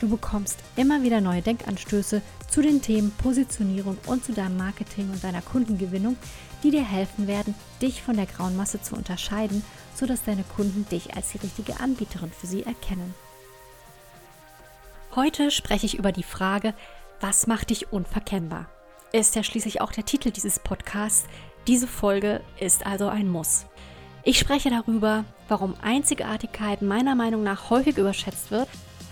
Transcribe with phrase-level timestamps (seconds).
[0.00, 5.22] Du bekommst immer wieder neue Denkanstöße zu den Themen Positionierung und zu deinem Marketing und
[5.22, 6.16] deiner Kundengewinnung,
[6.62, 9.62] die dir helfen werden, dich von der grauen Masse zu unterscheiden,
[9.94, 13.14] sodass deine Kunden dich als die richtige Anbieterin für sie erkennen.
[15.14, 16.72] Heute spreche ich über die Frage,
[17.20, 18.70] was macht dich unverkennbar?
[19.12, 21.26] Ist ja schließlich auch der Titel dieses Podcasts.
[21.66, 23.66] Diese Folge ist also ein Muss.
[24.22, 28.68] Ich spreche darüber, warum Einzigartigkeit meiner Meinung nach häufig überschätzt wird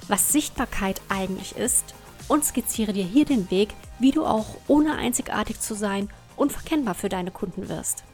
[0.08, 1.94] was Sichtbarkeit eigentlich ist
[2.28, 7.08] und skizziere dir hier den Weg, wie du auch ohne einzigartig zu sein unverkennbar für
[7.08, 8.04] deine Kunden wirst.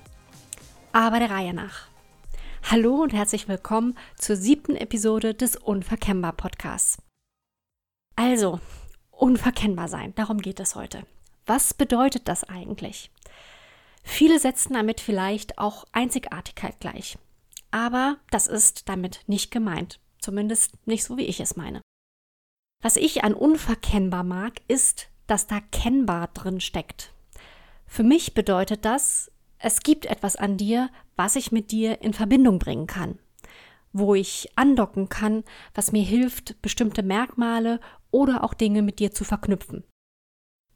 [0.93, 1.89] Aber der Reihe nach.
[2.71, 6.99] Hallo und herzlich willkommen zur siebten Episode des Unverkennbar Podcasts.
[8.17, 8.61] Also,
[9.11, 11.05] unverkennbar sein, darum geht es heute.
[11.47, 13.11] Was bedeutet das eigentlich?
[14.03, 17.19] Viele setzen damit vielleicht auch Einzigartigkeit gleich.
[17.71, 19.99] Aber das ist damit nicht gemeint.
[20.21, 21.83] Zumindest nicht so, wie ich es meine.
[22.85, 27.15] Was ich an unverkennbar mag, ist, dass da kennbar drin steckt.
[27.87, 32.59] Für mich bedeutet das, es gibt etwas an dir, was ich mit dir in Verbindung
[32.59, 33.19] bringen kann,
[33.95, 39.25] wo ich andocken kann, was mir hilft, bestimmte Merkmale oder auch Dinge mit dir zu
[39.25, 39.83] verknüpfen.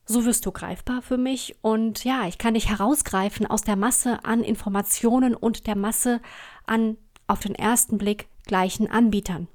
[0.06, 4.24] So wirst du greifbar für mich und ja, ich kann dich herausgreifen aus der Masse
[4.24, 6.22] an Informationen und der Masse
[6.64, 9.46] an auf den ersten Blick gleichen Anbietern.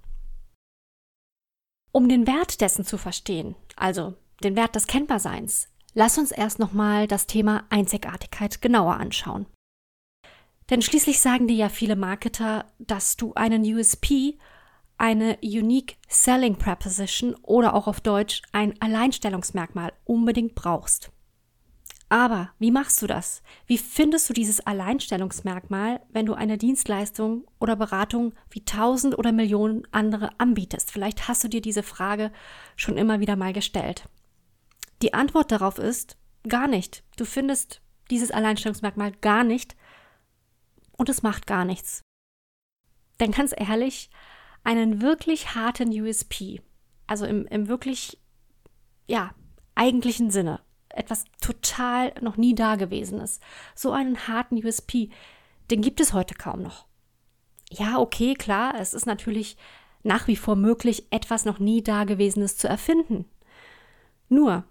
[1.95, 7.05] Um den Wert dessen zu verstehen, also den Wert des Kennbarseins, lass uns erst nochmal
[7.05, 9.45] das Thema Einzigartigkeit genauer anschauen.
[10.71, 14.39] Denn schließlich sagen dir ja viele Marketer, dass du einen USP,
[14.97, 21.11] eine Unique Selling Proposition oder auch auf Deutsch ein Alleinstellungsmerkmal unbedingt brauchst.
[22.13, 23.41] Aber wie machst du das?
[23.65, 29.87] Wie findest du dieses Alleinstellungsmerkmal, wenn du eine Dienstleistung oder Beratung wie tausend oder Millionen
[29.89, 30.91] andere anbietest?
[30.91, 32.31] Vielleicht hast du dir diese Frage
[32.75, 34.07] schon immer wieder mal gestellt.
[35.01, 36.15] Die Antwort darauf ist
[36.47, 37.03] gar nicht.
[37.17, 37.81] Du findest
[38.11, 39.75] dieses Alleinstellungsmerkmal gar nicht
[40.91, 42.03] und es macht gar nichts.
[43.19, 44.11] Denn ganz ehrlich,
[44.63, 46.61] einen wirklich harten USP,
[47.07, 48.21] also im, im wirklich,
[49.07, 49.33] ja,
[49.73, 50.61] eigentlichen Sinne,
[50.93, 53.39] etwas total noch nie dagewesenes.
[53.75, 55.09] So einen harten USP,
[55.71, 56.85] den gibt es heute kaum noch.
[57.69, 59.57] Ja, okay, klar, es ist natürlich
[60.03, 63.25] nach wie vor möglich, etwas noch nie dagewesenes zu erfinden.
[64.29, 64.65] Nur,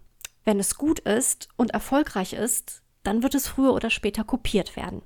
[0.45, 5.03] wenn es gut ist und erfolgreich ist, dann wird es früher oder später kopiert werden.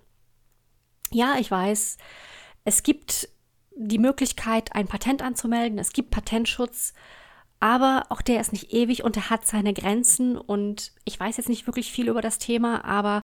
[1.10, 1.96] Ja, ich weiß,
[2.64, 3.28] es gibt
[3.76, 6.94] die Möglichkeit, ein Patent anzumelden, es gibt Patentschutz,
[7.60, 11.48] aber auch der ist nicht ewig und er hat seine Grenzen und ich weiß jetzt
[11.48, 13.22] nicht wirklich viel über das Thema, aber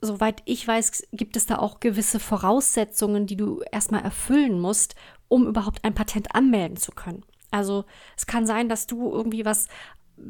[0.00, 4.94] soweit ich weiß, gibt es da auch gewisse Voraussetzungen, die du erstmal erfüllen musst,
[5.28, 7.24] um überhaupt ein Patent anmelden zu können.
[7.50, 7.84] Also
[8.16, 9.68] es kann sein, dass du irgendwie was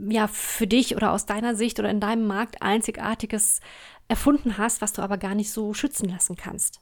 [0.08, 3.60] ja für dich oder aus deiner Sicht oder in deinem Markt einzigartiges
[4.08, 6.80] erfunden hast, was du aber gar nicht so schützen lassen kannst.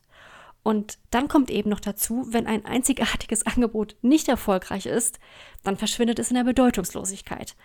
[0.62, 5.18] Und dann kommt eben noch dazu, wenn ein einzigartiges Angebot nicht erfolgreich ist,
[5.62, 7.56] dann verschwindet es in der Bedeutungslosigkeit.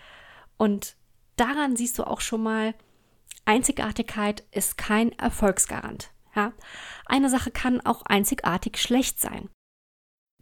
[0.57, 0.95] Und
[1.35, 2.73] daran siehst du auch schon mal,
[3.45, 6.11] Einzigartigkeit ist kein Erfolgsgarant.
[6.35, 6.53] Ja?
[7.05, 9.49] Eine Sache kann auch einzigartig schlecht sein.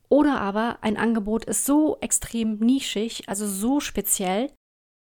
[0.10, 4.52] Oder aber ein Angebot ist so extrem nischig, also so speziell,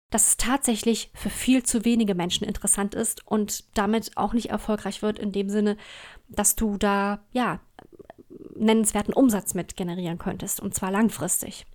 [0.09, 5.01] dass es tatsächlich für viel zu wenige Menschen interessant ist und damit auch nicht erfolgreich
[5.01, 5.77] wird in dem Sinne,
[6.29, 7.59] dass du da ja
[8.55, 11.65] nennenswerten Umsatz mit generieren könntest und zwar langfristig.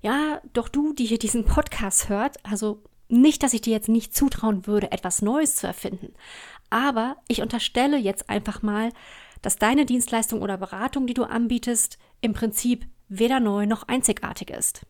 [0.00, 4.14] Ja, doch du, die hier diesen Podcast hört, also nicht, dass ich dir jetzt nicht
[4.14, 6.14] zutrauen würde, etwas Neues zu erfinden,
[6.70, 8.90] aber ich unterstelle jetzt einfach mal,
[9.42, 14.86] dass deine Dienstleistung oder Beratung, die du anbietest, im Prinzip weder neu noch einzigartig ist.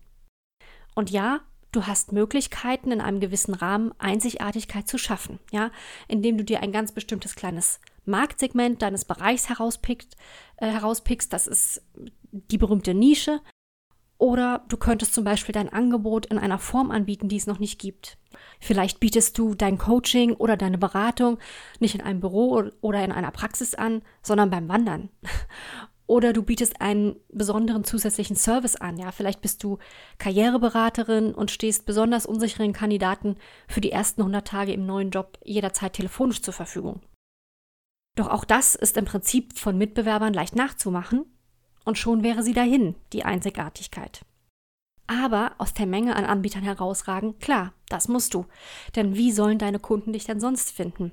[0.94, 1.40] Und ja,
[1.74, 5.70] du hast Möglichkeiten, in einem gewissen Rahmen Einzigartigkeit zu schaffen, ja,
[6.08, 10.16] indem du dir ein ganz bestimmtes kleines Marktsegment deines Bereichs herauspickst,
[10.56, 11.32] äh, herauspickst.
[11.32, 11.82] Das ist
[12.30, 13.40] die berühmte Nische.
[14.16, 17.80] Oder du könntest zum Beispiel dein Angebot in einer Form anbieten, die es noch nicht
[17.80, 18.16] gibt.
[18.60, 21.38] Vielleicht bietest du dein Coaching oder deine Beratung
[21.80, 25.10] nicht in einem Büro oder in einer Praxis an, sondern beim Wandern.
[26.06, 28.98] Oder du bietest einen besonderen zusätzlichen Service an.
[28.98, 29.78] Ja, vielleicht bist du
[30.18, 33.36] Karriereberaterin und stehst besonders unsicheren Kandidaten
[33.68, 37.00] für die ersten 100 Tage im neuen Job jederzeit telefonisch zur Verfügung.
[38.16, 41.24] Doch auch das ist im Prinzip von Mitbewerbern leicht nachzumachen
[41.84, 44.24] und schon wäre sie dahin, die Einzigartigkeit.
[45.06, 48.46] Aber aus der Menge an Anbietern herausragen, klar, das musst du.
[48.96, 51.12] Denn wie sollen deine Kunden dich denn sonst finden?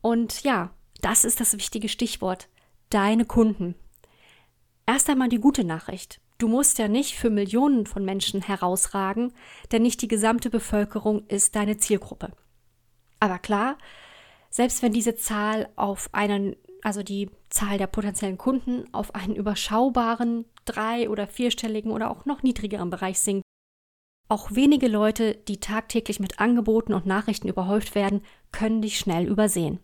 [0.00, 0.70] Und ja,
[1.00, 2.48] das ist das wichtige Stichwort
[2.96, 3.74] deine Kunden.
[4.86, 6.18] Erst einmal die gute Nachricht.
[6.38, 9.34] Du musst ja nicht für Millionen von Menschen herausragen,
[9.70, 12.32] denn nicht die gesamte Bevölkerung ist deine Zielgruppe.
[13.20, 13.76] Aber klar,
[14.48, 20.46] selbst wenn diese Zahl auf einen, also die Zahl der potenziellen Kunden auf einen überschaubaren
[20.64, 23.44] drei- oder vierstelligen oder auch noch niedrigeren Bereich sinkt,
[24.30, 28.22] auch wenige Leute, die tagtäglich mit Angeboten und Nachrichten überhäuft werden,
[28.52, 29.80] können dich schnell übersehen.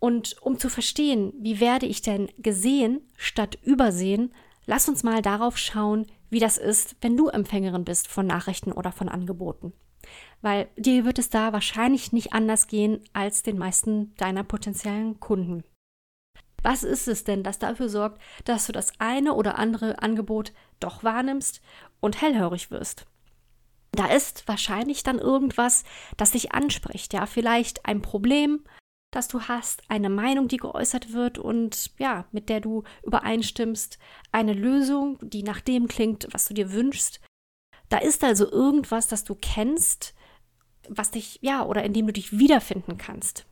[0.00, 4.32] Und um zu verstehen, wie werde ich denn gesehen statt übersehen,
[4.66, 8.92] lass uns mal darauf schauen, wie das ist, wenn du Empfängerin bist von Nachrichten oder
[8.92, 9.74] von Angeboten.
[10.40, 15.64] Weil dir wird es da wahrscheinlich nicht anders gehen als den meisten deiner potenziellen Kunden.
[16.62, 21.04] Was ist es denn, das dafür sorgt, dass du das eine oder andere Angebot doch
[21.04, 21.60] wahrnimmst
[22.00, 23.06] und hellhörig wirst?
[23.92, 25.84] Da ist wahrscheinlich dann irgendwas,
[26.16, 28.62] das dich anspricht, ja, vielleicht ein Problem,
[29.10, 33.98] dass du hast, eine Meinung, die geäußert wird und ja, mit der du übereinstimmst,
[34.30, 37.20] eine Lösung, die nach dem klingt, was du dir wünschst.
[37.88, 40.14] Da ist also irgendwas, das du kennst,
[40.88, 43.46] was dich, ja, oder in dem du dich wiederfinden kannst.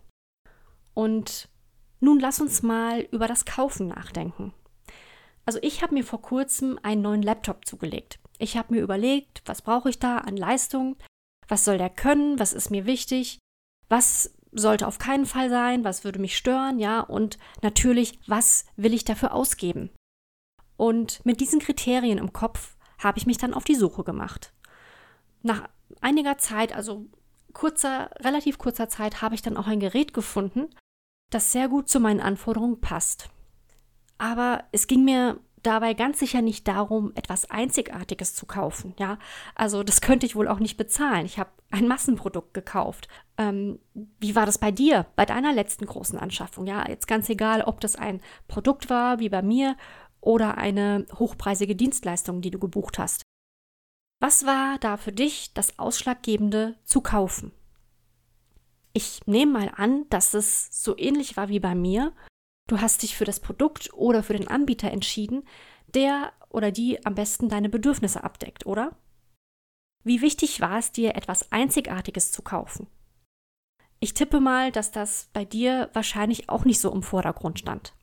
[0.94, 1.48] Und
[2.00, 4.54] nun lass uns mal über das Kaufen nachdenken.
[5.44, 8.20] Also ich habe mir vor kurzem einen neuen Laptop zugelegt.
[8.38, 10.96] Ich habe mir überlegt, was brauche ich da an Leistung,
[11.48, 13.38] was soll der können, was ist mir wichtig,
[13.88, 18.94] was sollte auf keinen Fall sein, was würde mich stören, ja, und natürlich, was will
[18.94, 19.90] ich dafür ausgeben?
[20.76, 24.52] Und mit diesen Kriterien im Kopf habe ich mich dann auf die Suche gemacht.
[25.42, 25.68] Nach
[26.00, 27.06] einiger Zeit, also
[27.52, 30.68] kurzer, relativ kurzer Zeit, habe ich dann auch ein Gerät gefunden,
[31.30, 33.28] das sehr gut zu meinen Anforderungen passt.
[34.18, 38.94] Aber es ging mir dabei ganz sicher nicht darum, etwas Einzigartiges zu kaufen.
[38.98, 39.18] Ja,
[39.54, 41.26] also das könnte ich wohl auch nicht bezahlen.
[41.26, 43.08] Ich habe ein Massenprodukt gekauft.
[43.36, 43.78] Ähm,
[44.18, 46.66] wie war das bei dir, bei deiner letzten großen Anschaffung?
[46.66, 49.76] Ja, jetzt ganz egal, ob das ein Produkt war, wie bei mir,
[50.20, 53.22] oder eine hochpreisige Dienstleistung, die du gebucht hast.
[54.20, 57.52] Was war da für dich das Ausschlaggebende zu kaufen?
[58.92, 62.12] Ich nehme mal an, dass es so ähnlich war wie bei mir
[62.68, 65.42] Du hast dich für das Produkt oder für den Anbieter entschieden,
[65.94, 68.94] der oder die am besten deine Bedürfnisse abdeckt, oder?
[70.04, 72.86] Wie wichtig war es dir, etwas Einzigartiges zu kaufen?
[74.00, 77.94] Ich tippe mal, dass das bei dir wahrscheinlich auch nicht so im Vordergrund stand.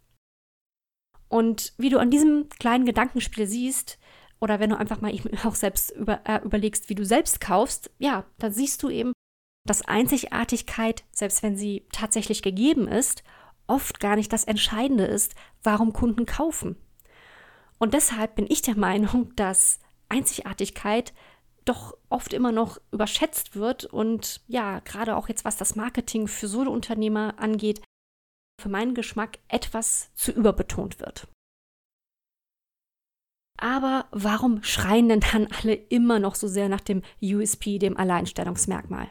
[1.30, 3.98] Und wie du an diesem kleinen Gedankenspiel siehst,
[4.42, 5.14] oder wenn du einfach mal
[5.46, 9.14] auch selbst über, äh, überlegst, wie du selbst kaufst, ja, dann siehst du eben,
[9.66, 13.24] dass Einzigartigkeit, selbst wenn sie tatsächlich gegeben ist,
[13.68, 16.76] oft gar nicht das Entscheidende ist, warum Kunden kaufen.
[17.78, 19.80] Und deshalb bin ich der Meinung, dass
[20.10, 21.14] Einzigartigkeit
[21.66, 26.48] doch oft immer noch überschätzt wird und ja, gerade auch jetzt was das Marketing für
[26.48, 27.82] Solo-Unternehmer angeht,
[28.62, 31.28] für meinen Geschmack etwas zu überbetont wird.
[33.58, 39.10] Aber warum schreien denn dann alle immer noch so sehr nach dem USP, dem Alleinstellungsmerkmal?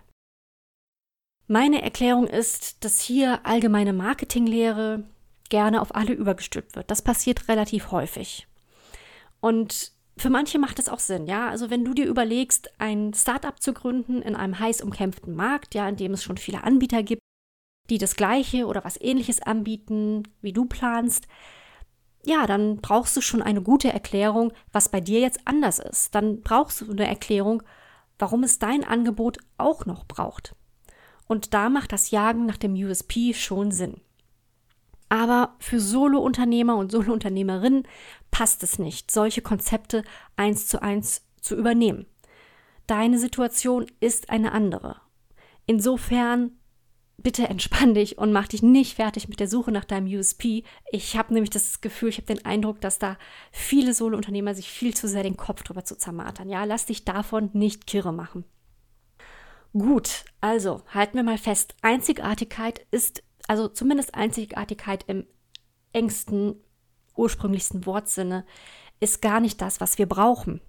[1.46, 5.04] Meine Erklärung ist, dass hier allgemeine Marketinglehre
[5.50, 6.90] gerne auf alle übergestülpt wird.
[6.90, 8.46] Das passiert relativ häufig.
[9.40, 11.48] Und für manche macht es auch Sinn, ja.
[11.50, 15.88] Also wenn du dir überlegst, ein Startup zu gründen in einem heiß umkämpften Markt, ja,
[15.88, 17.20] in dem es schon viele Anbieter gibt,
[17.90, 21.26] die das Gleiche oder was Ähnliches anbieten, wie du planst,
[22.24, 26.14] ja, dann brauchst du schon eine gute Erklärung, was bei dir jetzt anders ist.
[26.14, 27.62] Dann brauchst du eine Erklärung,
[28.18, 30.54] warum es dein Angebot auch noch braucht.
[31.26, 34.00] Und da macht das Jagen nach dem USP schon Sinn.
[35.08, 37.86] Aber für Solo-Unternehmer und Solo-Unternehmerinnen
[38.30, 40.02] passt es nicht, solche Konzepte
[40.36, 42.06] eins zu eins zu übernehmen.
[42.86, 45.00] Deine Situation ist eine andere.
[45.66, 46.52] Insofern
[47.16, 50.64] bitte entspann dich und mach dich nicht fertig mit der Suche nach deinem USP.
[50.90, 53.16] Ich habe nämlich das Gefühl, ich habe den Eindruck, dass da
[53.52, 56.48] viele Solo-Unternehmer sich viel zu sehr den Kopf drüber zu zermartern.
[56.48, 58.44] Ja, lass dich davon nicht kirre machen.
[59.76, 65.26] Gut, also halten wir mal fest, Einzigartigkeit ist, also zumindest Einzigartigkeit im
[65.92, 66.54] engsten,
[67.16, 68.46] ursprünglichsten Wortsinne,
[69.00, 70.60] ist gar nicht das, was wir brauchen.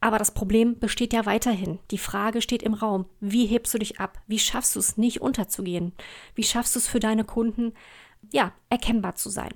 [0.00, 1.78] Aber das Problem besteht ja weiterhin.
[1.90, 4.18] Die Frage steht im Raum, wie hebst du dich ab?
[4.26, 5.92] Wie schaffst du es nicht unterzugehen?
[6.34, 7.74] Wie schaffst du es für deine Kunden,
[8.32, 9.52] ja, erkennbar zu sein?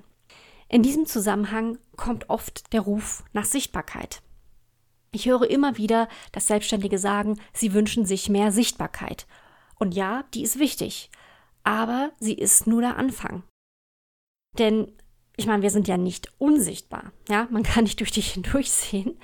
[0.67, 4.21] In diesem Zusammenhang kommt oft der Ruf nach Sichtbarkeit.
[5.11, 9.27] Ich höre immer wieder, dass Selbstständige sagen, sie wünschen sich mehr Sichtbarkeit.
[9.77, 11.09] Und ja, die ist wichtig,
[11.63, 13.43] aber sie ist nur der Anfang.
[14.57, 14.91] Denn
[15.39, 17.13] ich meine, wir sind ja nicht unsichtbar.
[17.29, 19.17] Ja, man kann nicht durch dich hindurchsehen,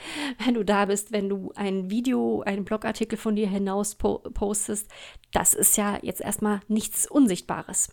[0.44, 4.90] wenn du da bist, wenn du ein Video, einen Blogartikel von dir hinaus postest.
[5.34, 7.90] Das ist ja jetzt erstmal nichts Unsichtbares.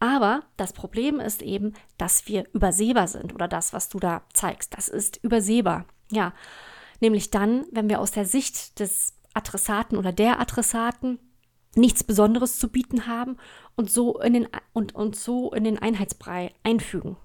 [0.00, 4.74] Aber das Problem ist eben, dass wir übersehbar sind oder das, was du da zeigst,
[4.76, 5.86] das ist übersehbar.
[6.10, 6.34] Ja,
[7.00, 11.18] nämlich dann, wenn wir aus der Sicht des Adressaten oder der Adressaten
[11.76, 13.36] nichts Besonderes zu bieten haben
[13.76, 17.16] und so in den, und, und so in den Einheitsbrei einfügen.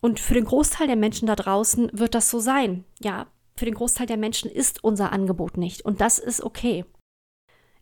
[0.00, 2.84] Und für den Großteil der Menschen da draußen wird das so sein.
[3.00, 3.26] Ja,
[3.56, 5.84] für den Großteil der Menschen ist unser Angebot nicht.
[5.84, 6.84] Und das ist okay.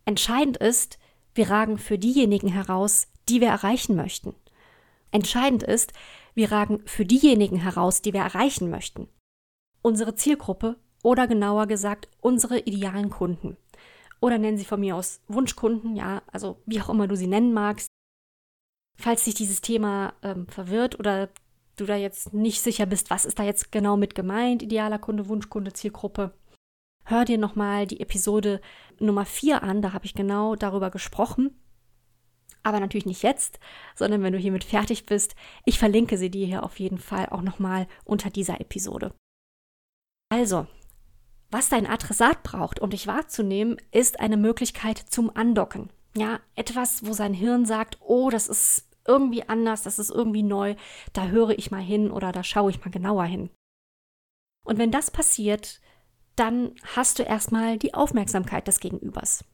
[0.05, 0.99] Entscheidend ist,
[1.35, 4.35] wir ragen für diejenigen heraus, die wir erreichen möchten.
[5.13, 5.93] Entscheidend ist,
[6.35, 9.09] wir ragen für diejenigen heraus, die wir erreichen möchten.
[9.83, 13.57] Unsere Zielgruppe oder genauer gesagt unsere idealen Kunden.
[14.21, 17.55] Oder nennen sie von mir aus Wunschkunden, ja, also wie auch immer du sie nennen
[17.55, 17.89] magst.
[18.99, 21.31] Falls dich dieses Thema ähm, verwirrt oder
[21.77, 25.29] du da jetzt nicht sicher bist, was ist da jetzt genau mit gemeint, idealer Kunde,
[25.29, 26.35] Wunschkunde, Zielgruppe,
[27.05, 28.61] hör dir nochmal die Episode
[28.99, 31.57] Nummer 4 an, da habe ich genau darüber gesprochen.
[32.63, 33.59] Aber natürlich nicht jetzt,
[33.95, 35.35] sondern wenn du hiermit fertig bist.
[35.65, 39.15] Ich verlinke sie dir hier auf jeden Fall auch nochmal unter dieser Episode.
[40.31, 40.67] Also,
[41.51, 45.91] was dein Adressat braucht, um dich wahrzunehmen, ist eine Möglichkeit zum Andocken.
[46.17, 50.77] Ja, etwas, wo sein Hirn sagt, oh, das ist irgendwie anders, das ist irgendwie neu,
[51.13, 53.51] da höre ich mal hin oder da schaue ich mal genauer hin.
[54.65, 55.81] Und wenn das passiert,
[56.37, 59.45] dann hast du erstmal die Aufmerksamkeit des Gegenübers.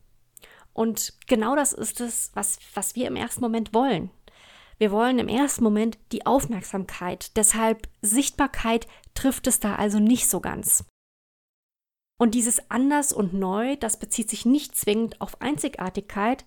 [0.72, 4.10] Und genau das ist es, was, was wir im ersten Moment wollen.
[4.78, 7.36] Wir wollen im ersten Moment die Aufmerksamkeit.
[7.36, 10.84] Deshalb Sichtbarkeit trifft es da also nicht so ganz.
[12.18, 16.44] Und dieses anders und neu, das bezieht sich nicht zwingend auf Einzigartigkeit,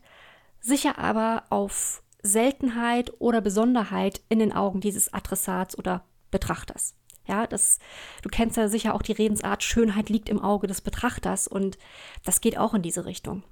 [0.60, 6.96] sicher aber auf Seltenheit oder Besonderheit in den Augen dieses Adressats oder Betrachters.
[7.28, 7.78] Ja, das,
[8.24, 11.78] du kennst ja sicher auch die Redensart, Schönheit liegt im Auge des Betrachters und
[12.26, 13.44] das geht auch in diese Richtung.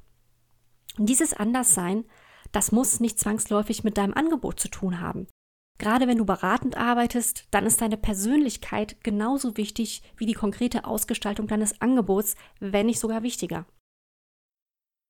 [0.98, 2.06] Und dieses Anderssein,
[2.52, 5.28] das muss nicht zwangsläufig mit deinem Angebot zu tun haben.
[5.78, 11.48] Gerade wenn du beratend arbeitest, dann ist deine Persönlichkeit genauso wichtig wie die konkrete Ausgestaltung
[11.48, 13.66] deines Angebots, wenn nicht sogar wichtiger.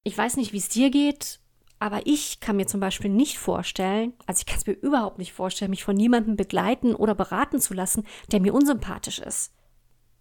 [0.03, 1.39] Ich weiß nicht, wie es dir geht.
[1.79, 5.31] Aber ich kann mir zum Beispiel nicht vorstellen, also ich kann es mir überhaupt nicht
[5.33, 9.53] vorstellen, mich von niemandem begleiten oder beraten zu lassen, der mir unsympathisch ist.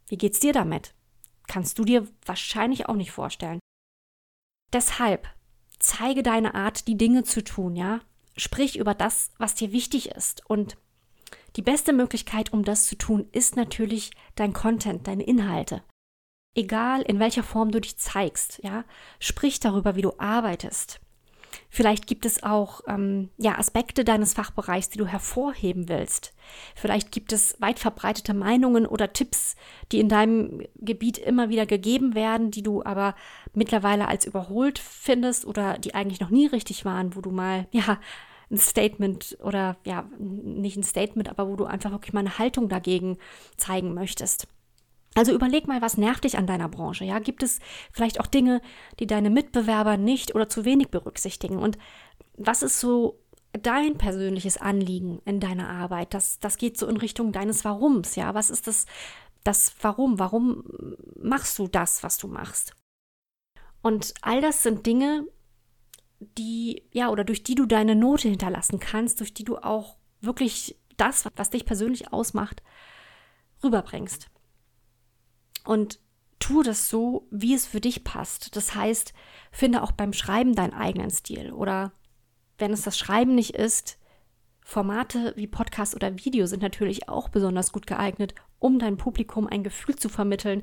[0.08, 0.94] Wie geht's dir damit?
[1.48, 3.58] Kannst du dir wahrscheinlich auch nicht vorstellen.
[4.72, 5.28] Deshalb
[5.78, 8.00] zeige deine Art, die Dinge zu tun, ja?
[8.36, 10.42] Sprich über das, was dir wichtig ist.
[10.48, 10.76] Und
[11.56, 15.82] die beste Möglichkeit, um das zu tun, ist natürlich dein Content, deine Inhalte.
[16.54, 18.84] Egal in welcher Form du dich zeigst, ja?
[19.18, 21.00] Sprich darüber, wie du arbeitest.
[21.76, 26.32] Vielleicht gibt es auch ähm, ja, Aspekte deines Fachbereichs, die du hervorheben willst.
[26.74, 29.56] Vielleicht gibt es weit verbreitete Meinungen oder Tipps,
[29.92, 33.14] die in deinem Gebiet immer wieder gegeben werden, die du aber
[33.52, 38.00] mittlerweile als überholt findest oder die eigentlich noch nie richtig waren, wo du mal ja
[38.50, 42.70] ein Statement oder ja nicht ein Statement, aber wo du einfach wirklich mal eine Haltung
[42.70, 43.18] dagegen
[43.58, 44.48] zeigen möchtest.
[45.16, 47.06] Also überleg mal, was nervt dich an deiner Branche?
[47.06, 47.58] Ja, gibt es
[47.90, 48.60] vielleicht auch Dinge,
[49.00, 51.56] die deine Mitbewerber nicht oder zu wenig berücksichtigen?
[51.56, 51.78] Und
[52.36, 53.18] was ist so
[53.54, 56.12] dein persönliches Anliegen in deiner Arbeit?
[56.12, 58.14] Das, das geht so in Richtung deines Warums.
[58.14, 58.84] Ja, was ist das,
[59.42, 60.18] das Warum?
[60.18, 60.64] Warum
[61.18, 62.74] machst du das, was du machst?
[63.80, 65.26] Und all das sind Dinge,
[66.18, 70.76] die, ja, oder durch die du deine Note hinterlassen kannst, durch die du auch wirklich
[70.98, 72.62] das, was dich persönlich ausmacht,
[73.64, 74.28] rüberbringst.
[75.66, 76.00] Und
[76.38, 78.56] tu das so, wie es für dich passt.
[78.56, 79.12] Das heißt,
[79.50, 81.52] finde auch beim Schreiben deinen eigenen Stil.
[81.52, 81.92] Oder
[82.58, 83.98] wenn es das Schreiben nicht ist,
[84.62, 89.62] Formate wie Podcast oder Video sind natürlich auch besonders gut geeignet, um deinem Publikum ein
[89.62, 90.62] Gefühl zu vermitteln,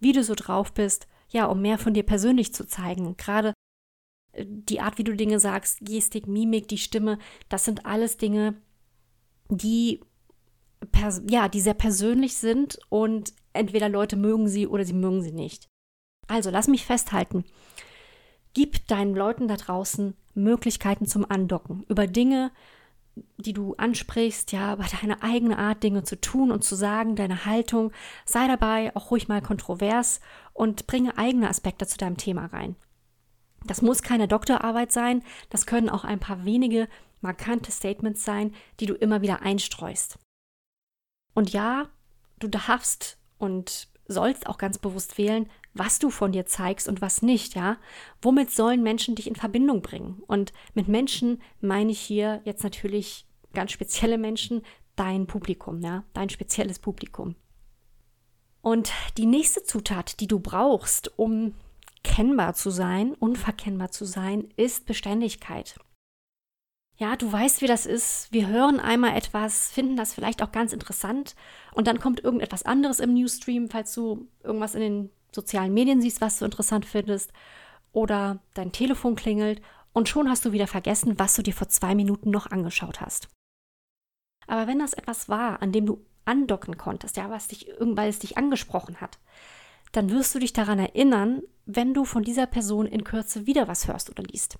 [0.00, 3.16] wie du so drauf bist, ja, um mehr von dir persönlich zu zeigen.
[3.16, 3.54] Gerade
[4.32, 7.18] äh, die Art, wie du Dinge sagst, Gestik, Mimik, die Stimme,
[7.48, 8.54] das sind alles Dinge,
[9.48, 10.00] die
[11.28, 15.68] ja, die sehr persönlich sind und entweder Leute mögen sie oder sie mögen sie nicht.
[16.26, 17.44] Also lass mich festhalten.
[18.52, 22.50] Gib deinen Leuten da draußen Möglichkeiten zum Andocken über Dinge,
[23.36, 27.44] die du ansprichst, ja, über deine eigene Art, Dinge zu tun und zu sagen, deine
[27.44, 27.92] Haltung.
[28.24, 30.20] Sei dabei auch ruhig mal kontrovers
[30.52, 32.76] und bringe eigene Aspekte zu deinem Thema rein.
[33.66, 36.88] Das muss keine Doktorarbeit sein, das können auch ein paar wenige
[37.22, 40.18] markante Statements sein, die du immer wieder einstreust.
[41.34, 41.88] Und ja,
[42.38, 47.22] du darfst und sollst auch ganz bewusst wählen, was du von dir zeigst und was
[47.22, 47.78] nicht, ja?
[48.22, 50.22] Womit sollen Menschen dich in Verbindung bringen?
[50.26, 54.62] Und mit Menschen meine ich hier jetzt natürlich ganz spezielle Menschen,
[54.96, 57.34] dein Publikum, ja, dein spezielles Publikum.
[58.60, 61.54] Und die nächste Zutat, die du brauchst, um
[62.02, 65.78] kennbar zu sein, unverkennbar zu sein, ist Beständigkeit.
[66.96, 68.32] Ja, du weißt, wie das ist.
[68.32, 71.34] Wir hören einmal etwas, finden das vielleicht auch ganz interessant
[71.72, 76.20] und dann kommt irgendetwas anderes im Newsstream, falls du irgendwas in den sozialen Medien siehst,
[76.20, 77.32] was du interessant findest
[77.92, 79.60] oder dein Telefon klingelt
[79.92, 83.28] und schon hast du wieder vergessen, was du dir vor zwei Minuten noch angeschaut hast.
[84.46, 88.20] Aber wenn das etwas war, an dem du andocken konntest, ja, was dich, weil es
[88.20, 89.18] dich angesprochen hat,
[89.92, 93.88] dann wirst du dich daran erinnern, wenn du von dieser Person in Kürze wieder was
[93.88, 94.58] hörst oder liest.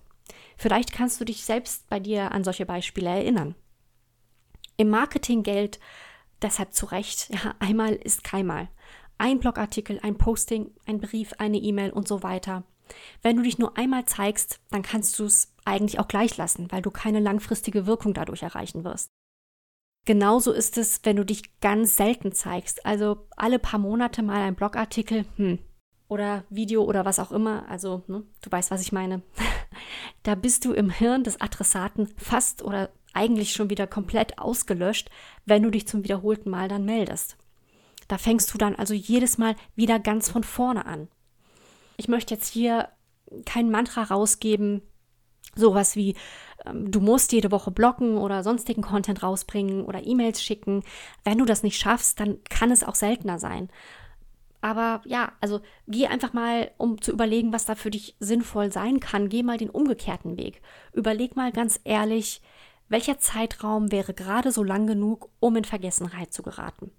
[0.57, 3.55] Vielleicht kannst du dich selbst bei dir an solche Beispiele erinnern.
[4.77, 5.79] Im Marketing gilt
[6.43, 8.69] deshalb zu Recht, ja, einmal ist keinmal.
[9.19, 12.65] Ein Blogartikel, ein Posting, ein Brief, eine E-Mail und so weiter.
[13.23, 16.83] Wenn du dich nur einmal zeigst, dann kannst du es eigentlich auch gleich lassen, weil
[16.83, 19.09] du keine langfristige Wirkung dadurch erreichen wirst.
[20.05, 22.85] Genauso ist es, wenn du dich ganz selten zeigst.
[22.85, 25.61] Also alle paar Monate mal ein Blogartikel, hm,
[26.09, 27.69] oder Video oder was auch immer.
[27.69, 29.23] Also, ne, du weißt, was ich meine.
[30.23, 35.11] da bist du im Hirn des Adressaten fast oder eigentlich schon wieder komplett ausgelöscht,
[35.47, 37.37] wenn du dich zum wiederholten Mal dann meldest.
[38.09, 41.09] Da fängst du dann also jedes Mal wieder ganz von vorne an.
[41.97, 42.89] Ich möchte jetzt hier
[43.47, 44.83] kein Mantra rausgeben,
[45.55, 46.17] sowas wie
[46.67, 50.83] ähm, du musst jede Woche blocken oder sonstigen Content rausbringen oder E-Mails schicken.
[51.23, 53.71] Wenn du das nicht schaffst, dann kann es auch seltener sein.
[54.65, 58.99] Aber ja, also geh einfach mal, um zu überlegen, was da für dich sinnvoll sein
[58.99, 60.63] kann, geh mal den umgekehrten Weg.
[60.95, 62.41] Überleg mal ganz ehrlich,
[62.89, 66.93] welcher Zeitraum wäre gerade so lang genug, um in Vergessenheit zu geraten.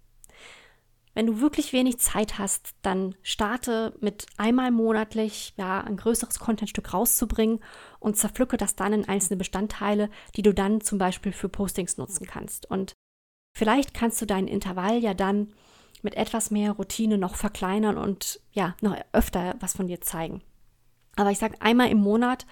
[1.15, 6.94] Wenn du wirklich wenig Zeit hast, dann starte mit einmal monatlich ja, ein größeres Contentstück
[6.94, 7.63] rauszubringen
[8.00, 12.27] und zerpflücke das dann in einzelne Bestandteile, die du dann zum Beispiel für Postings nutzen
[12.27, 12.70] kannst.
[12.70, 12.94] Und
[13.57, 15.55] vielleicht kannst du deinen Intervall ja dann
[16.05, 20.41] mit etwas mehr Routine noch verkleinern und ja, noch öfter was von dir zeigen.
[21.18, 22.46] Aber ich sage einmal im Monat,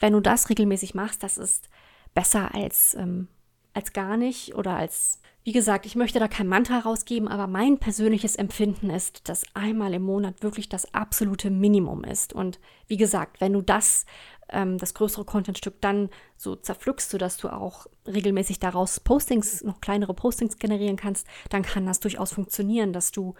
[0.00, 1.68] wenn du das regelmäßig machst, das ist
[2.14, 3.28] besser als, ähm,
[3.72, 7.76] als gar nicht oder als wie gesagt, ich möchte da kein Mantra rausgeben, aber mein
[7.76, 12.32] persönliches Empfinden ist, dass einmal im Monat wirklich das absolute Minimum ist.
[12.32, 14.06] Und wie gesagt, wenn du das,
[14.48, 20.14] ähm, das größere Contentstück dann so zerpflückst, sodass du auch regelmäßig daraus Postings, noch kleinere
[20.14, 23.34] Postings generieren kannst, dann kann das durchaus funktionieren, dass du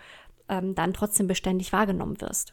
[0.48, 2.52] ähm, dann trotzdem beständig wahrgenommen wirst.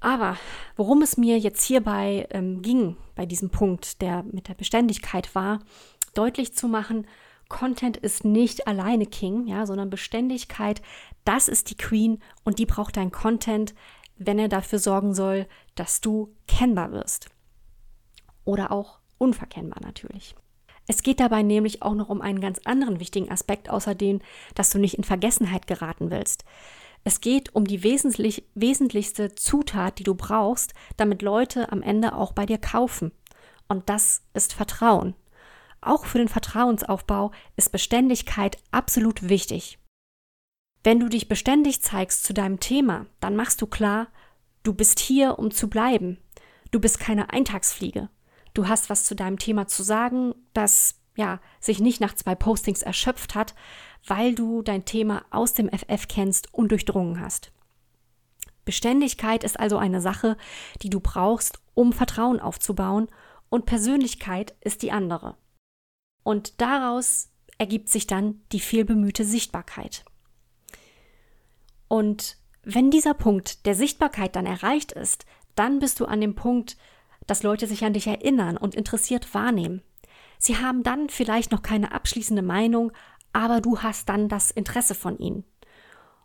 [0.00, 0.36] Aber
[0.76, 5.60] worum es mir jetzt hierbei ähm, ging, bei diesem Punkt, der mit der Beständigkeit war,
[6.14, 7.06] deutlich zu machen,
[7.48, 10.82] Content ist nicht alleine King, ja, sondern Beständigkeit,
[11.24, 13.74] das ist die Queen und die braucht dein Content,
[14.18, 17.28] wenn er dafür sorgen soll, dass du kennbar wirst.
[18.44, 20.34] Oder auch unverkennbar natürlich.
[20.88, 24.20] Es geht dabei nämlich auch noch um einen ganz anderen wichtigen Aspekt, außer dem,
[24.54, 26.44] dass du nicht in Vergessenheit geraten willst.
[27.02, 32.32] Es geht um die wesentlich, wesentlichste Zutat, die du brauchst, damit Leute am Ende auch
[32.32, 33.12] bei dir kaufen.
[33.68, 35.14] Und das ist Vertrauen.
[35.80, 39.78] Auch für den Vertrauensaufbau ist Beständigkeit absolut wichtig.
[40.86, 44.06] Wenn du dich beständig zeigst zu deinem Thema, dann machst du klar,
[44.62, 46.16] du bist hier, um zu bleiben.
[46.70, 48.08] Du bist keine Eintagsfliege.
[48.54, 52.82] Du hast was zu deinem Thema zu sagen, das ja sich nicht nach zwei Postings
[52.82, 53.56] erschöpft hat,
[54.06, 57.50] weil du dein Thema aus dem FF kennst und durchdrungen hast.
[58.64, 60.36] Beständigkeit ist also eine Sache,
[60.82, 63.08] die du brauchst, um Vertrauen aufzubauen,
[63.48, 65.36] und Persönlichkeit ist die andere.
[66.22, 70.04] Und daraus ergibt sich dann die vielbemühte Sichtbarkeit.
[71.88, 76.76] Und wenn dieser Punkt der Sichtbarkeit dann erreicht ist, dann bist du an dem Punkt,
[77.26, 79.82] dass Leute sich an dich erinnern und interessiert wahrnehmen.
[80.38, 82.92] Sie haben dann vielleicht noch keine abschließende Meinung,
[83.32, 85.44] aber du hast dann das Interesse von ihnen.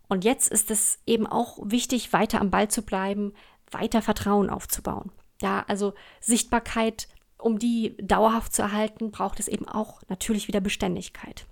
[0.08, 3.32] Und jetzt ist es eben auch wichtig, weiter am Ball zu bleiben,
[3.70, 5.10] weiter Vertrauen aufzubauen.
[5.40, 7.08] Ja, also Sichtbarkeit
[7.42, 11.46] um die dauerhaft zu erhalten, braucht es eben auch natürlich wieder Beständigkeit.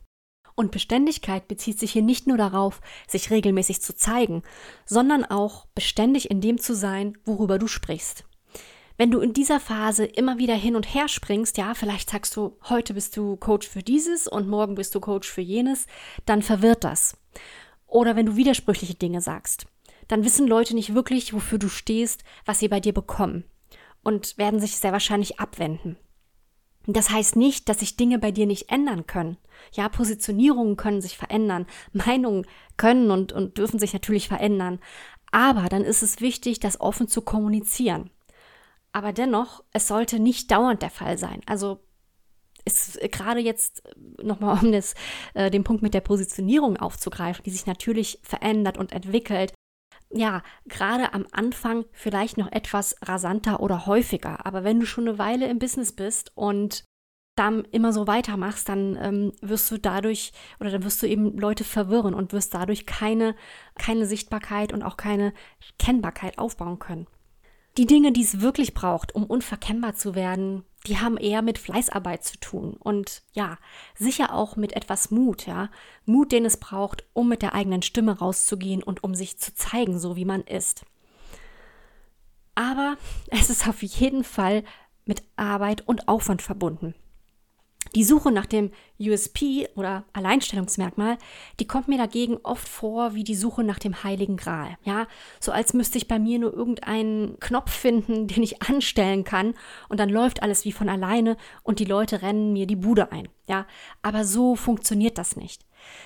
[0.61, 4.42] Und Beständigkeit bezieht sich hier nicht nur darauf, sich regelmäßig zu zeigen,
[4.85, 8.27] sondern auch beständig in dem zu sein, worüber du sprichst.
[8.99, 12.59] Wenn du in dieser Phase immer wieder hin und her springst, ja, vielleicht sagst du,
[12.68, 15.87] heute bist du Coach für dieses und morgen bist du Coach für jenes,
[16.27, 17.16] dann verwirrt das.
[17.87, 19.64] Oder wenn du widersprüchliche Dinge sagst,
[20.09, 23.44] dann wissen Leute nicht wirklich, wofür du stehst, was sie bei dir bekommen
[24.03, 25.96] und werden sich sehr wahrscheinlich abwenden.
[26.92, 29.37] Das heißt nicht, dass sich Dinge bei dir nicht ändern können.
[29.72, 34.81] Ja, Positionierungen können sich verändern, Meinungen können und, und dürfen sich natürlich verändern.
[35.31, 38.11] Aber dann ist es wichtig, das offen zu kommunizieren.
[38.92, 41.42] Aber dennoch, es sollte nicht dauernd der Fall sein.
[41.46, 41.81] Also
[42.64, 43.83] ist gerade jetzt
[44.22, 44.94] nochmal, um das,
[45.35, 49.53] äh, den Punkt mit der Positionierung aufzugreifen, die sich natürlich verändert und entwickelt.
[50.12, 54.44] Ja, gerade am Anfang vielleicht noch etwas rasanter oder häufiger.
[54.44, 56.85] Aber wenn du schon eine Weile im Business bist und
[57.37, 61.64] dann immer so weitermachst, dann ähm, wirst du dadurch oder dann wirst du eben Leute
[61.64, 63.37] verwirren und wirst dadurch keine,
[63.79, 65.33] keine Sichtbarkeit und auch keine
[65.79, 67.07] Kennbarkeit aufbauen können.
[67.79, 72.25] Die Dinge, die es wirklich braucht, um unverkennbar zu werden, die haben eher mit Fleißarbeit
[72.25, 73.59] zu tun und ja,
[73.95, 75.71] sicher auch mit etwas Mut, ja.
[76.07, 79.99] Mut, den es braucht, um mit der eigenen Stimme rauszugehen und um sich zu zeigen,
[79.99, 80.85] so wie man ist.
[82.55, 82.97] Aber
[83.29, 84.64] es ist auf jeden Fall
[85.05, 86.95] mit Arbeit und Aufwand verbunden.
[87.97, 91.19] Die Suche nach dem USP oder Alleinstellungsmerkmal,
[91.59, 94.77] die kommt mir dagegen oft vor wie die Suche nach dem heiligen Gral.
[94.85, 95.09] Ja,
[95.40, 99.55] so als müsste ich bei mir nur irgendeinen Knopf finden, den ich anstellen kann
[99.88, 103.29] und dann läuft alles wie von alleine und die Leute rennen mir die Bude ein.
[103.49, 103.66] Ja,
[104.03, 105.64] aber so funktioniert das nicht.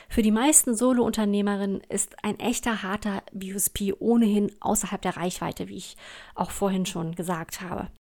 [0.09, 5.97] Für die meisten Solo-Unternehmerinnen ist ein echter harter USP ohnehin außerhalb der Reichweite, wie ich
[6.35, 7.91] auch vorhin schon gesagt habe.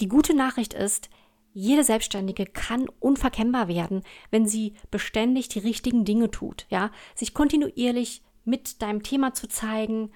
[0.00, 1.10] Die gute Nachricht ist,
[1.58, 8.22] jede Selbstständige kann unverkennbar werden, wenn sie beständig die richtigen Dinge tut, ja, sich kontinuierlich
[8.44, 10.12] mit deinem Thema zu zeigen,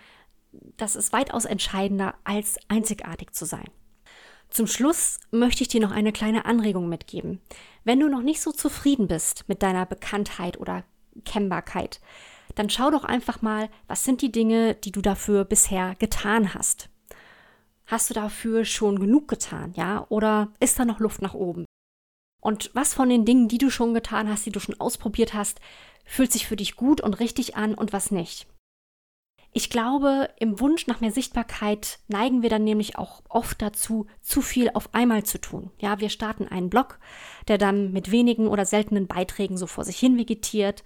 [0.77, 3.67] das ist weitaus entscheidender als einzigartig zu sein.
[4.51, 7.41] Zum Schluss möchte ich dir noch eine kleine Anregung mitgeben.
[7.83, 10.85] Wenn du noch nicht so zufrieden bist mit deiner Bekanntheit oder
[11.25, 12.01] Kennbarkeit,
[12.55, 16.89] dann schau doch einfach mal, was sind die Dinge, die du dafür bisher getan hast.
[17.93, 20.07] Hast du dafür schon genug getan, ja?
[20.09, 21.67] Oder ist da noch Luft nach oben?
[22.41, 25.61] Und was von den Dingen, die du schon getan hast, die du schon ausprobiert hast,
[26.07, 28.47] fühlt sich für dich gut und richtig an und was nicht?
[29.53, 34.41] Ich glaube, im Wunsch nach mehr Sichtbarkeit neigen wir dann nämlich auch oft dazu, zu
[34.41, 35.71] viel auf einmal zu tun.
[35.79, 36.99] Ja, wir starten einen Blog,
[37.47, 40.83] der dann mit wenigen oder seltenen Beiträgen so vor sich hin vegetiert.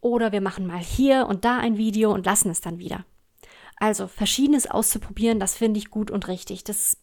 [0.00, 3.04] Oder wir machen mal hier und da ein Video und lassen es dann wieder.
[3.76, 6.64] Also verschiedenes auszuprobieren, das finde ich gut und richtig.
[6.64, 6.98] Das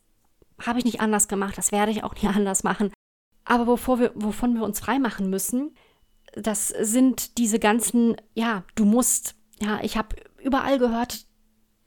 [0.61, 2.91] habe ich nicht anders gemacht, das werde ich auch nie anders machen.
[3.43, 5.75] Aber wovor wir, wovon wir uns freimachen müssen,
[6.33, 11.25] das sind diese ganzen, ja, du musst, ja, ich habe überall gehört,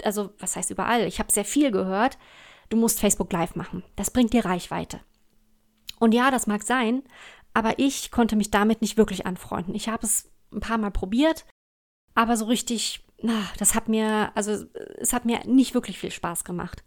[0.03, 2.19] also was heißt überall, ich habe sehr viel gehört,
[2.69, 3.83] du musst Facebook Live machen.
[3.97, 5.01] Das bringt dir Reichweite.
[5.99, 7.03] Und ja, das mag sein,
[7.55, 9.75] aber ich konnte mich damit nicht wirklich anfreunden.
[9.75, 11.47] Ich habe es ein paar Mal probiert,
[12.15, 14.65] aber so richtig na, das hat mir, also
[14.99, 16.85] es hat mir nicht wirklich viel Spaß gemacht.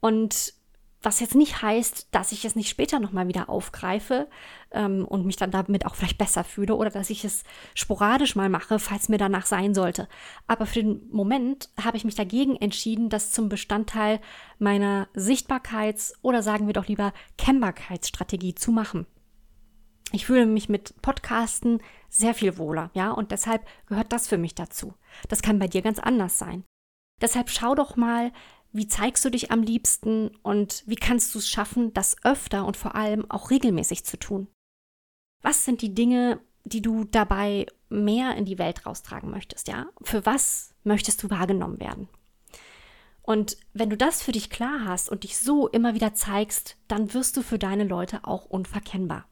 [0.00, 0.54] Und
[1.02, 4.28] was jetzt nicht heißt, dass ich es nicht später nochmal wieder aufgreife
[4.70, 7.42] ähm, und mich dann damit auch vielleicht besser fühle oder dass ich es
[7.74, 10.08] sporadisch mal mache, falls mir danach sein sollte.
[10.46, 14.20] Aber für den Moment habe ich mich dagegen entschieden, das zum Bestandteil
[14.58, 19.06] meiner Sichtbarkeits- oder sagen wir doch lieber Kennbarkeitsstrategie zu machen.
[20.12, 24.54] Ich fühle mich mit Podcasten sehr viel wohler, ja, und deshalb gehört das für mich
[24.54, 24.94] dazu.
[25.28, 26.64] Das kann bei dir ganz anders sein.
[27.20, 28.32] Deshalb schau doch mal,
[28.72, 32.76] wie zeigst du dich am liebsten und wie kannst du es schaffen, das öfter und
[32.76, 34.48] vor allem auch regelmäßig zu tun?
[35.42, 39.86] Was sind die Dinge, die du dabei mehr in die Welt raustragen möchtest, ja?
[40.02, 42.08] Für was möchtest du wahrgenommen werden?
[43.22, 47.14] Und wenn du das für dich klar hast und dich so immer wieder zeigst, dann
[47.14, 49.29] wirst du für deine Leute auch unverkennbar.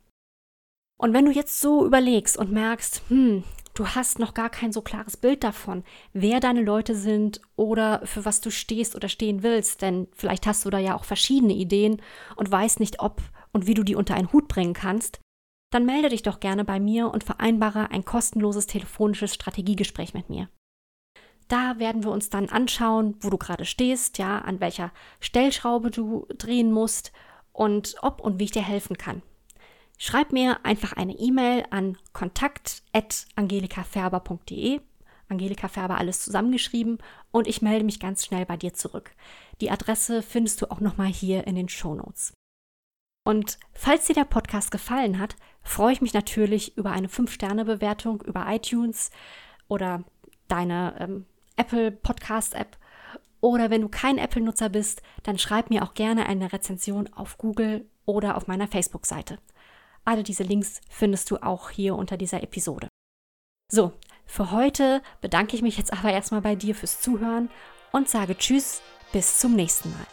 [1.01, 4.83] Und wenn du jetzt so überlegst und merkst, hm, du hast noch gar kein so
[4.83, 9.83] klares Bild davon, wer deine Leute sind oder für was du stehst oder stehen willst,
[9.83, 12.03] denn vielleicht hast du da ja auch verschiedene Ideen
[12.35, 15.21] und weißt nicht, ob und wie du die unter einen Hut bringen kannst,
[15.71, 20.49] dann melde dich doch gerne bei mir und vereinbare ein kostenloses telefonisches Strategiegespräch mit mir.
[21.47, 26.27] Da werden wir uns dann anschauen, wo du gerade stehst, ja, an welcher Stellschraube du
[26.37, 27.13] drehen musst
[27.53, 29.23] und ob und wie ich dir helfen kann.
[29.99, 34.81] Schreib mir einfach eine E-Mail an kontakt.angelikaferber.de.
[35.29, 36.99] Angelika Färber alles zusammengeschrieben
[37.31, 39.11] und ich melde mich ganz schnell bei dir zurück.
[39.61, 42.33] Die Adresse findest du auch nochmal hier in den Show Notes.
[43.25, 48.47] Und falls dir der Podcast gefallen hat, freue ich mich natürlich über eine 5-Sterne-Bewertung über
[48.49, 49.11] iTunes
[49.67, 50.03] oder
[50.47, 52.79] deine ähm, Apple Podcast App.
[53.41, 57.87] Oder wenn du kein Apple-Nutzer bist, dann schreib mir auch gerne eine Rezension auf Google
[58.07, 59.39] oder auf meiner Facebook-Seite.
[60.09, 62.89] Alle diese Links findest du auch hier unter dieser Episode.
[63.71, 63.93] So,
[64.25, 67.51] für heute bedanke ich mich jetzt aber erstmal bei dir fürs Zuhören
[67.93, 68.81] und sage Tschüss,
[69.13, 70.07] bis zum nächsten Mal.